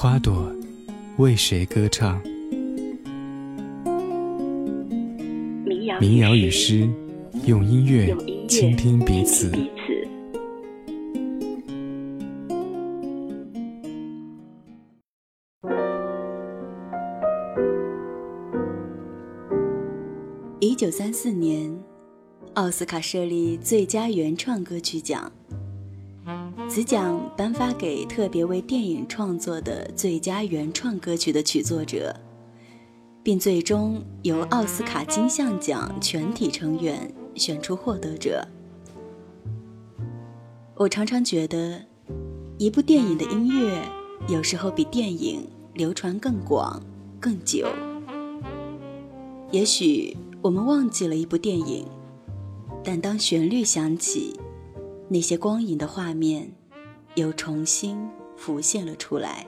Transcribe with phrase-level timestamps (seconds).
[0.00, 0.48] 花朵
[1.16, 2.22] 为谁歌唱？
[6.00, 6.88] 民谣与诗，
[7.46, 8.16] 用音乐
[8.46, 9.50] 倾听彼此。
[20.60, 21.76] 一九三四年，
[22.54, 25.32] 奥斯卡设立最佳原创歌曲奖，
[26.68, 32.14] 此奖颁发给特别为电影创作的最佳原创歌曲的曲作者，
[33.22, 38.46] 并最终由奥斯卡金像奖全体成员选出获得者。
[40.76, 41.80] 我常常觉得，
[42.58, 43.82] 一部电影的音乐
[44.28, 46.80] 有时候比电影流传更广、
[47.18, 47.66] 更久。
[49.50, 50.16] 也许。
[50.40, 51.84] 我们忘记了一部电影，
[52.84, 54.38] 但当旋律响起，
[55.08, 56.52] 那些光影的画面
[57.15, 59.45] 又重新浮现了出来。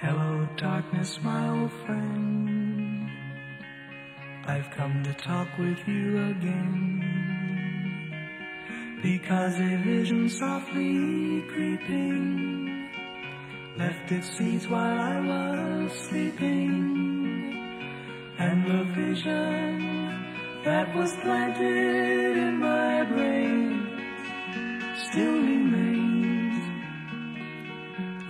[0.00, 3.08] Hello, darkness, my old friend.
[4.46, 7.02] I've come to talk with you again.
[9.02, 12.88] Because a vision softly creeping
[13.76, 17.52] left its seeds while I was sleeping.
[18.38, 20.08] And the vision
[20.64, 23.86] that was planted in my brain
[24.96, 26.11] still remains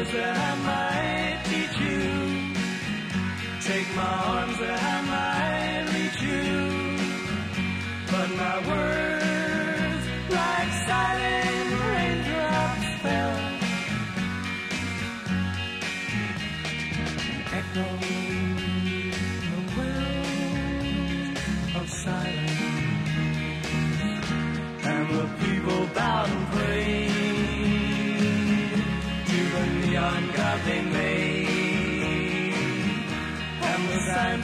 [0.00, 2.00] words that I might teach you.
[3.60, 4.39] Take my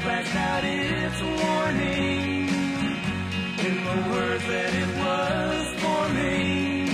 [0.07, 2.49] flash out its warning
[3.67, 6.89] in the words that it was forming.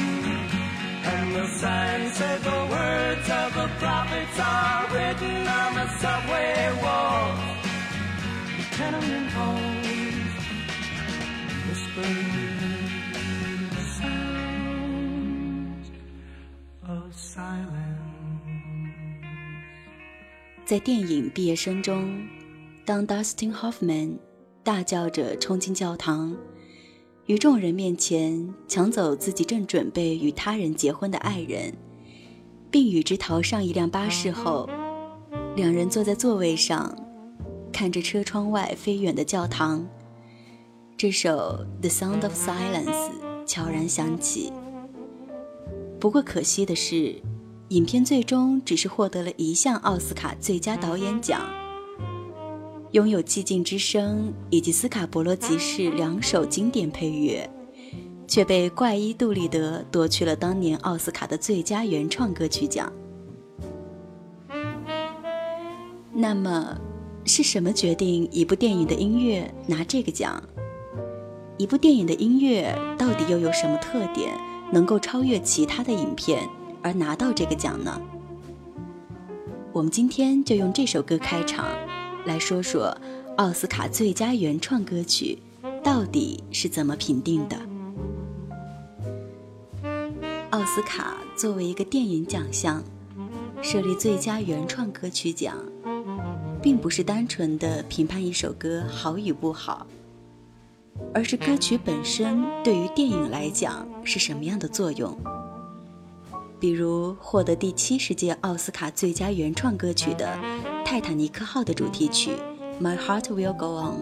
[1.13, 7.41] And the sign said the words of the prophets are written on the subway walls,
[8.57, 10.33] the tenement halls,
[11.69, 12.43] whispered.
[20.65, 22.27] 在电影毕业生中，
[22.85, 24.19] 当 Dustin Hoffman
[24.65, 26.37] 大叫着冲进教堂，
[27.27, 31.73] 于众人面前抢走自己正准备与他人结婚的爱人，
[32.71, 34.69] 并与之逃上一辆巴士后，
[35.55, 36.97] 两人坐在座位上，
[37.73, 39.87] 看着车窗外飞远的教堂。
[40.97, 43.11] 这首《The Sound of Silence》
[43.47, 44.53] 悄然响起。
[46.01, 47.23] 不过可惜的是。
[47.69, 51.41] 影片最终只是获得了一项奥斯卡最佳导演奖。
[52.93, 57.49] 拥有寂静之声以及斯卡伯罗集市两首经典配乐，
[58.29, 62.93] 却被怪医杜立德夺去了当年奥斯卡的最佳原创歌曲奖。
[66.13, 66.77] 那么，
[67.25, 70.43] 是什么决定一部电影的音乐拿这个奖？
[71.57, 74.39] 一部电影的音乐到底又有什么特点，
[74.71, 76.47] 能够超越其他的影片
[76.83, 77.99] 而拿到这个奖呢？
[79.73, 81.65] 我们今天就用这首歌开场，
[82.25, 82.97] 来说说
[83.37, 85.39] 奥斯卡最佳原创歌曲
[85.83, 87.57] 到底是怎么评定的。
[90.51, 92.83] 奥斯卡作为一个电影奖项，
[93.61, 95.57] 设立最佳原创歌曲奖，
[96.63, 99.87] 并不是单纯的评判一首歌好与不好，
[101.13, 105.17] 而是歌曲本身对于电影来讲是什么样的作用。
[106.61, 110.27] 比如获得第七十届奥斯卡最佳原创歌曲的
[110.93, 112.33] 《泰坦尼克号》的主题曲
[112.79, 113.95] 《My Heart Will Go On》，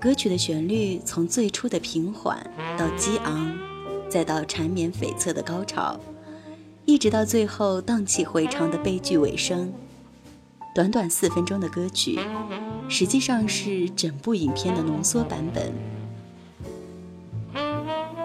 [0.00, 2.44] 歌曲的旋律从最初的平缓
[2.76, 3.56] 到激昂，
[4.08, 5.96] 再到缠绵悱恻的高潮，
[6.86, 9.72] 一直到最后荡气回肠的悲剧尾声。
[10.74, 12.18] 短短四分钟的歌曲，
[12.88, 15.72] 实际上是整部影片的浓缩版本。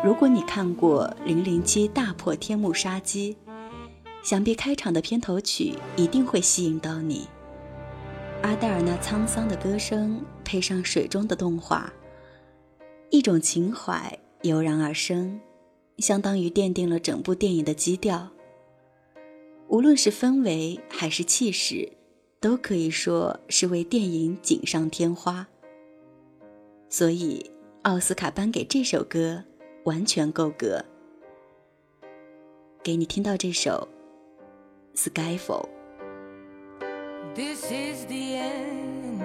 [0.03, 3.37] 如果你看过《零零七大破天幕杀机》，
[4.23, 7.27] 想必开场的片头曲一定会吸引到你。
[8.45, 11.91] 阿黛尔那沧桑的歌声配上水中的动画，
[13.09, 15.41] 一种情怀油然而生，
[15.97, 18.29] 相当于奠定了整部电影的基调。
[19.67, 21.91] 无论是氛围还是气势，
[22.39, 25.47] 都可以说是为电影锦上添花。
[26.87, 27.49] 所以，
[27.81, 29.43] 奥斯卡颁给这首歌。
[29.85, 30.83] 完全够格，
[32.83, 33.87] 给你听到这首
[34.97, 35.67] 《Skyfall》。
[37.35, 39.21] This is the end.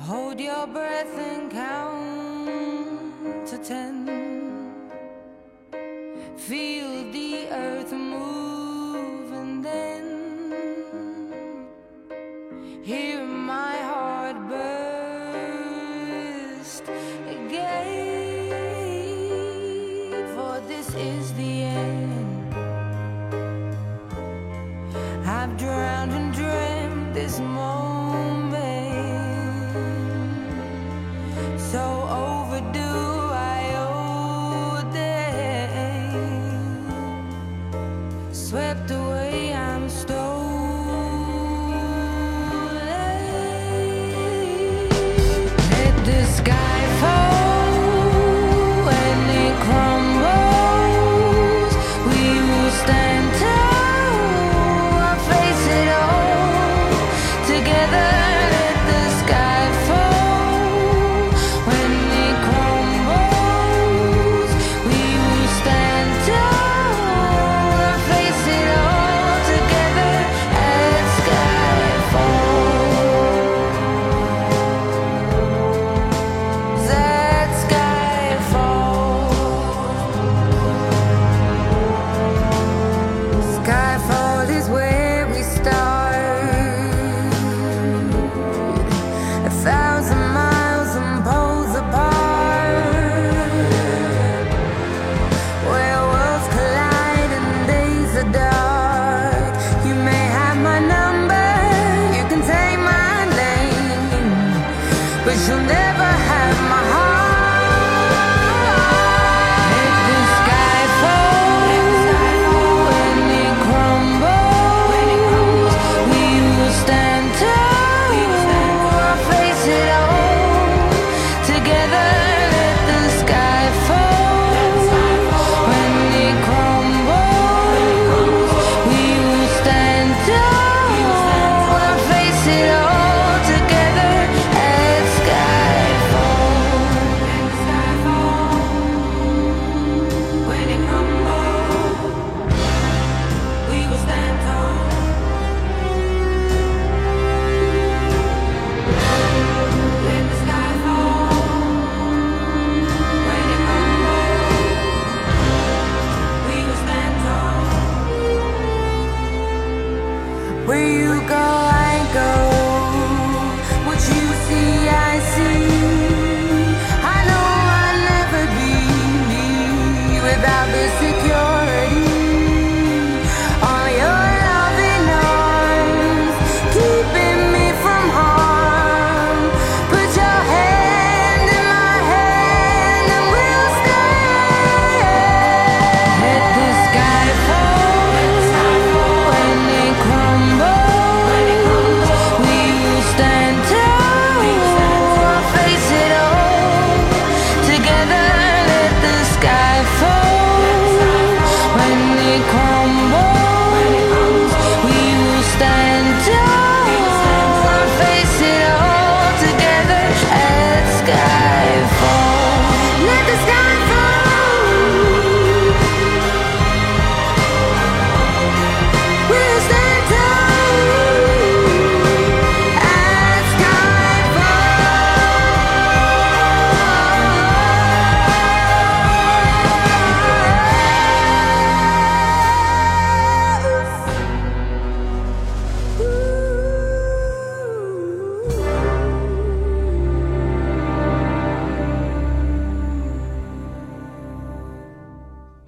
[0.00, 4.74] Hold your breath and count to ten.
[6.36, 8.55] Feel the earth move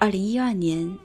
[0.00, 0.96] 二零一二年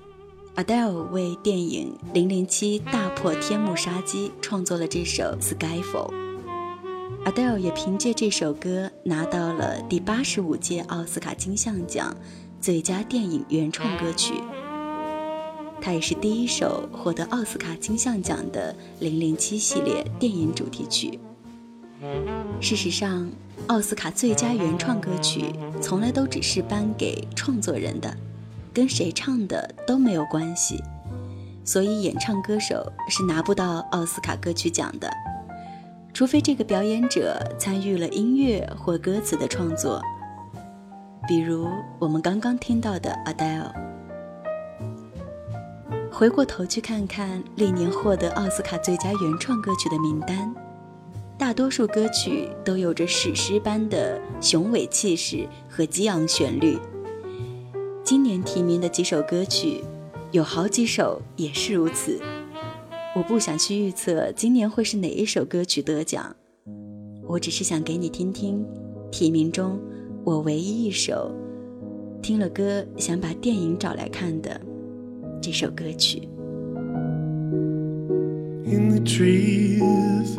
[0.55, 6.13] ，Adele 为电影《零零七：大破天幕杀机》创作了这首《Skyfall》。
[7.25, 12.15] Adele 也凭借这首歌拿到了第八十五届奥斯卡金像奖
[12.61, 14.35] 最佳电影原创歌曲。
[15.81, 21.19] 它也是第一首获得奥斯卡金像奖的《零零七》系列电影主题曲。
[22.61, 23.27] 事实上，
[23.65, 25.45] 奥斯卡最佳原创歌曲
[25.81, 28.15] 从来都只是颁给创作人的，
[28.73, 30.83] 跟谁唱的都没有关系，
[31.63, 35.09] 所以演唱歌手是拿不到奥斯卡歌曲奖的。
[36.13, 40.01] 除非这个表演者参与了音乐或歌词的创作，
[41.27, 41.67] 比如
[41.99, 43.71] 我们刚刚听到的 Adele。
[46.11, 50.53] 回过头去看看历年获得奥斯卡最佳原创歌曲的名单，
[51.37, 56.77] 大多数歌曲都有着史诗般的雄伟气势和激昂旋律。
[58.13, 59.83] 今年提名的几首歌曲
[60.31, 62.21] 有好几首也是如此。
[63.15, 66.35] 我不想去预测今年会是哪一首歌曲得奖。
[67.27, 68.63] 我只是想给你听听
[69.11, 69.79] 提名中
[70.23, 71.33] 我唯一一首
[72.21, 74.61] 听了歌想把电影找来看的
[75.41, 76.29] 这首歌曲。
[78.63, 80.37] In the trees.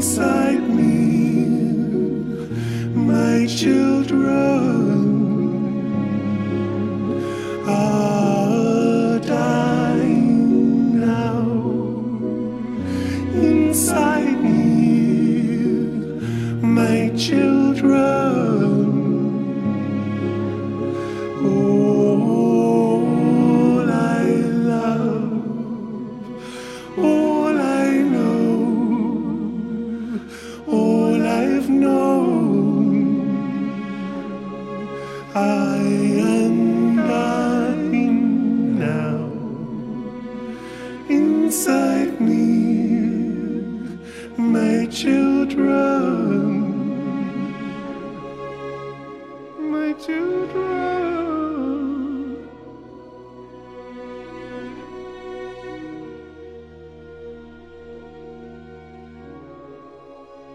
[0.00, 1.44] inside me,
[2.94, 4.39] my children.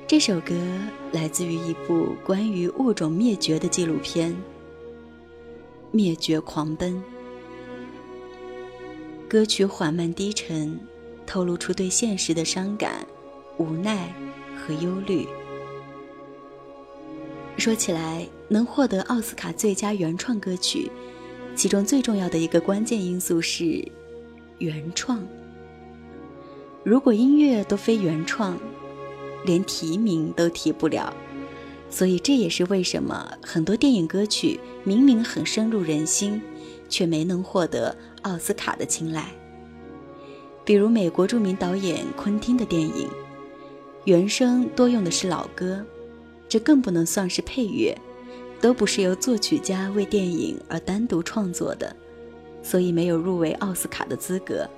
[0.08, 0.54] 这首歌
[1.12, 4.32] 来自于一部关于物种灭绝的纪录片
[5.90, 6.94] 《灭绝狂奔》。
[9.28, 10.80] 歌曲缓慢低沉，
[11.26, 13.04] 透露出对现实的伤感、
[13.58, 14.14] 无奈
[14.56, 15.28] 和忧虑。
[17.58, 20.92] 说起来，能获得奥斯卡最佳原创歌曲，
[21.56, 23.84] 其中最重要的一个关键因素是
[24.60, 25.26] 原创。
[26.84, 28.56] 如果音乐都非原创，
[29.46, 31.14] 连提名都提不了。
[31.90, 36.42] 所以这也是为什么很多电影歌曲明明很深入人心，
[36.90, 39.32] 却没能获得奥斯卡的青睐。
[40.66, 43.08] 比如美国著名导演昆汀的电影，
[44.04, 45.86] 原声多用的是老歌。
[46.48, 47.98] 这更不能算是配乐，
[48.62, 51.96] 都不是由作曲家为电影而单独创作的，
[52.62, 54.70] 所以没有入围奥斯卡的资格。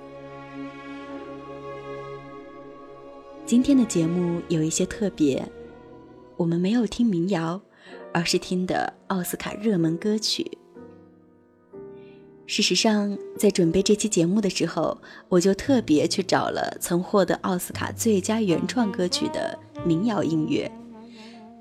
[3.48, 5.42] 今天的节目有一些特别，
[6.36, 7.58] 我们没有听民谣，
[8.12, 10.58] 而是听的奥斯卡热门歌曲。
[12.46, 20.70] 事实上，在准备这期节目的时候，我就特别去找了曾获得奥斯卡最佳原创歌曲的民谣音乐。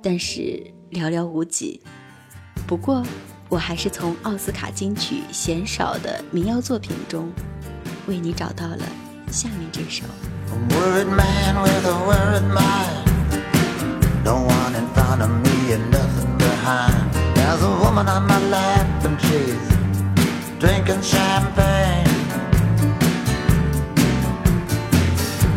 [0.04, 1.80] 但是寥寥无几。
[2.68, 3.02] 不过，
[3.48, 7.32] 我还是从奥斯卡金曲鲜少的民谣作品中，
[8.10, 8.82] 为你找到了
[9.32, 10.04] 下面这首。
[10.52, 14.24] A worried man with a worried mind.
[14.24, 17.14] No one in front of me and nothing behind.
[17.36, 19.68] There's a woman on my lap and she's
[20.60, 22.08] drinking champagne.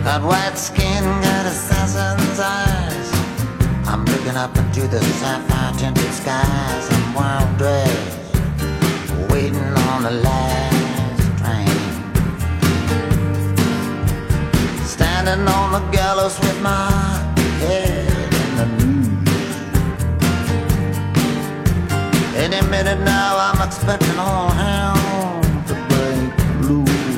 [0.04, 3.08] That white skin got assassin's eyes.
[3.86, 6.84] I'm looking up into the sapphire tinted skies.
[6.90, 8.18] I'm wild dressed,
[9.30, 10.49] waiting on the light.
[15.30, 16.90] Standing on the gallows with my
[17.62, 18.10] head
[18.42, 19.56] in the noose.
[22.34, 26.32] Any minute now, I'm expecting all hell to break
[26.66, 27.16] loose.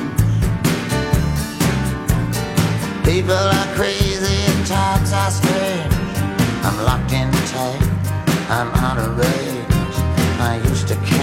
[3.03, 5.95] People are crazy and times are strange.
[6.67, 7.81] I'm locked in tight,
[8.47, 9.95] I'm out of range.
[10.39, 11.22] I used to care,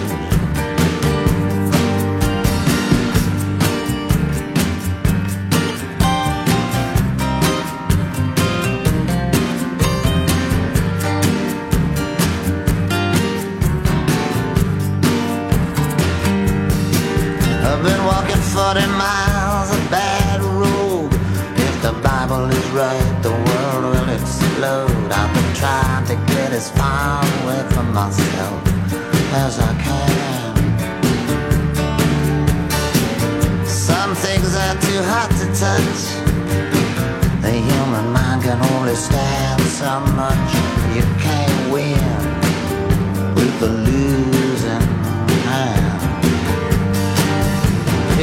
[18.73, 21.11] 40 miles of bad road.
[21.57, 25.11] If the Bible is right, the world will explode.
[25.11, 28.61] I've been trying to get as far away from myself
[29.43, 30.55] as I can.
[33.65, 36.01] Some things are too hot to touch.
[37.41, 40.51] The human mind can only stand so much.
[40.95, 44.40] You can't win with the losing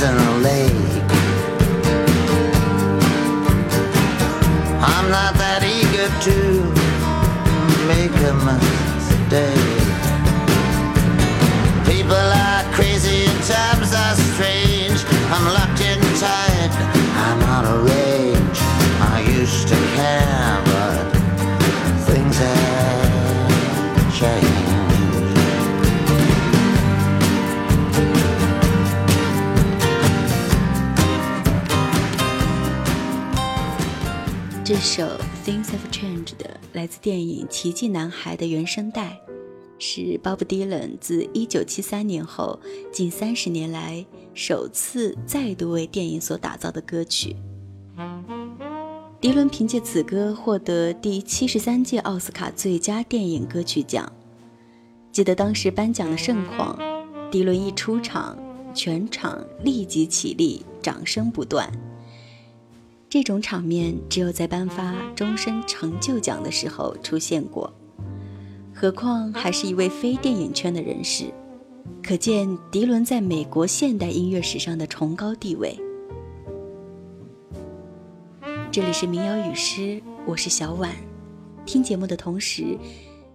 [0.00, 0.87] In a lake.
[34.80, 35.02] 首
[35.44, 39.20] 《Things Have Changed》的来自电影《奇迹男孩》的原声带，
[39.78, 42.58] 是 Bob Dylan 自1973年后
[42.92, 47.34] 近三十年来首次再度为电影所打造的歌曲。
[49.20, 54.10] 迪伦凭借此歌获得第七十三届奥斯卡最佳电影歌曲奖。
[55.10, 56.78] 记得当时颁奖的盛况，
[57.32, 58.38] 迪伦一出场，
[58.72, 61.68] 全场立即起立，掌声不断。
[63.10, 67.72] 这种场面只有在颁发终身成就奖的时候出现过，
[68.74, 71.32] 何况还是一位非电影圈的人士，
[72.02, 75.74] 可见迪伦在美国现代音乐史上的崇高地位。
[78.70, 80.94] 这里是民谣与诗，我是小婉。
[81.64, 82.76] 听节目的同时，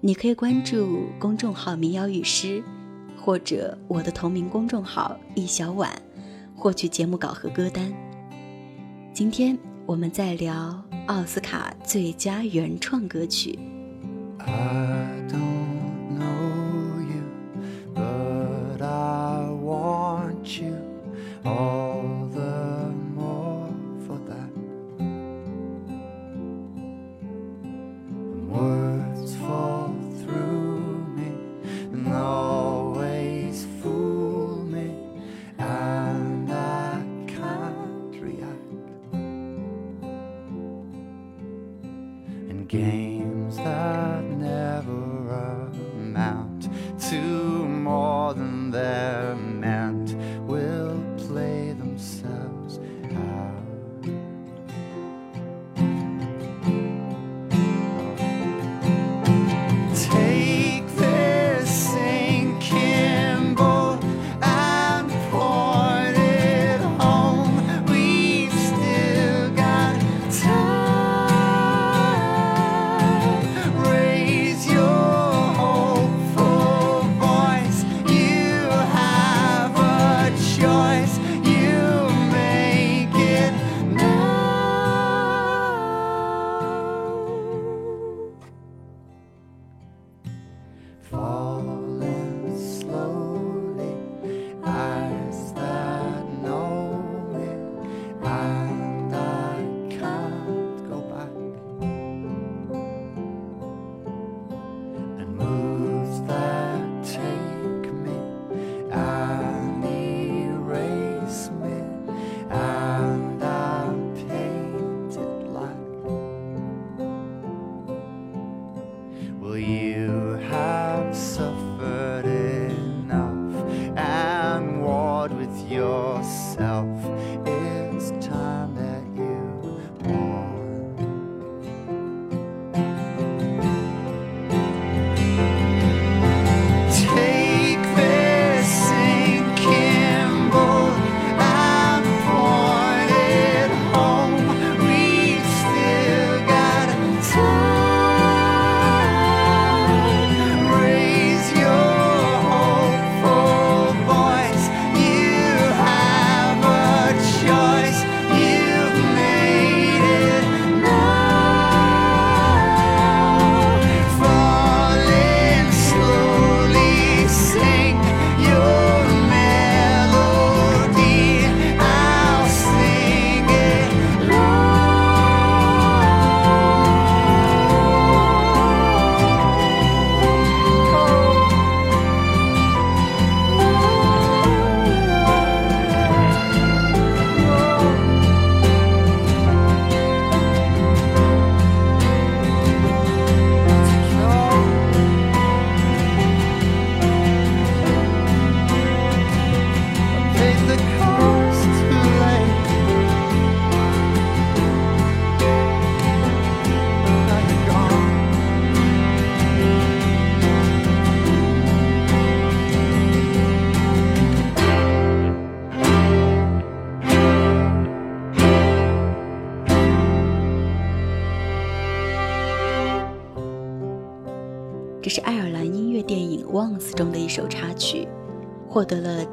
[0.01, 2.63] 你可以关注公众号“民谣与诗”，
[3.17, 5.91] 或者我的同名公众号“易小婉”，
[6.55, 7.91] 获取节目稿和歌单。
[9.13, 13.59] 今天我们在聊奥斯卡最佳原创歌曲。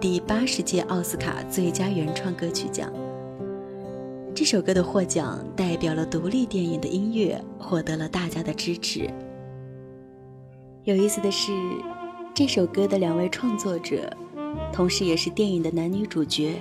[0.01, 2.91] 第八十届奥斯卡最佳原创歌曲奖。
[4.35, 9.11] 这首歌的获奖代表了独立电影的音乐获得了大家的支持。
[10.85, 11.53] 有意思的是，
[12.33, 14.11] 这首歌的两位创作者，
[14.73, 16.55] 同时也是电影的男女主角。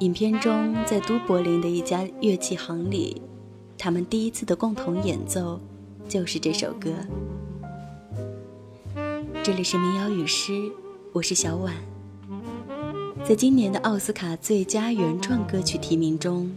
[0.00, 3.22] 影片中，在都柏林的一家乐器行里，
[3.78, 5.58] 他们第一次的共同演奏
[6.06, 6.90] 就是这首歌。
[9.42, 10.70] 这里是民谣与诗，
[11.16, 11.72] 我是小婉。
[13.24, 16.54] 在今年的奥斯卡最佳原创歌曲提名中，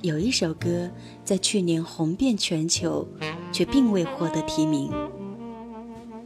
[0.00, 0.90] 有一首歌
[1.22, 3.06] 在去年红遍全球，
[3.52, 4.90] 却并未获得提名。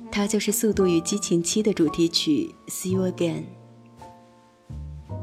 [0.08, 3.42] 它就是《速度与激情七》的主题曲《See You Again》。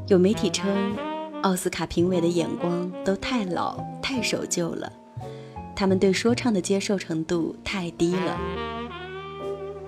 [0.08, 0.94] 有媒体称，
[1.40, 4.92] 奥斯卡评委的眼光都太老、太守旧了，
[5.74, 8.38] 他们对说唱的接受程度太低了。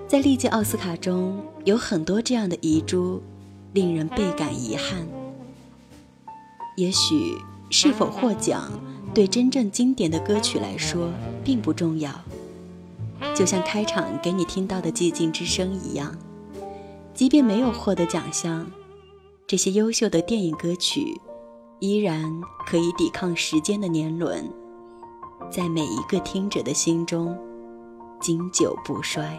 [0.09, 3.23] 在历届奥斯卡中，有很多这样的遗珠。
[3.75, 5.07] 令人倍感遗憾。
[6.79, 7.37] 也许
[7.69, 8.73] 是否获奖，
[9.13, 11.13] 对真正经典的歌曲来说
[11.45, 12.11] 并不重要。
[13.37, 16.17] 就像开场给你听到的《寂静之声》一样，
[17.13, 18.67] 即便没有获得奖项，
[19.47, 21.21] 这些优秀的电影歌曲
[21.79, 24.51] 依然可以抵抗时间的年轮，
[25.51, 27.37] 在每一个听者的心中
[28.19, 29.39] 经久不衰。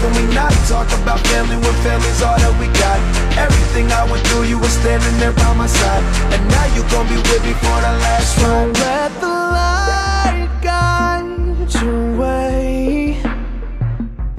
[0.00, 2.98] Can we not talk about family when family's all that we got?
[3.38, 6.04] Everything I went through, you were standing there by my side.
[6.34, 8.72] And now you gon' be with me for the last ride.
[8.84, 13.20] Let the light guide your way.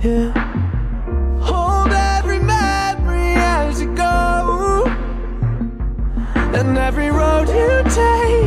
[0.04, 0.30] Yeah.
[1.42, 4.86] Hold every memory as you go.
[6.58, 8.45] And every road you take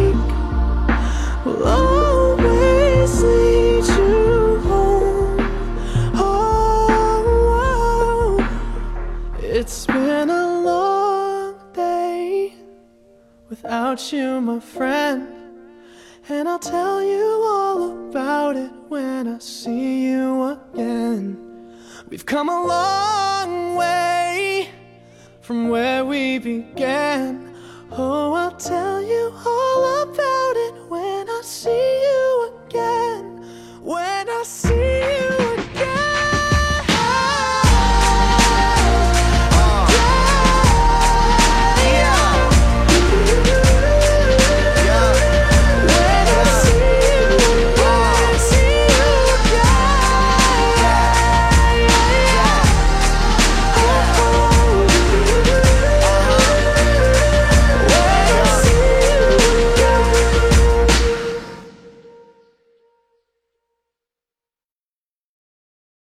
[14.00, 15.26] you, my friend.
[16.28, 21.37] And I'll tell you all about it when I see you again.
[22.08, 24.70] We've come a long way
[25.40, 27.54] from where we began.
[27.90, 33.24] Oh, I'll tell you all about it when I see you again.
[33.82, 34.17] When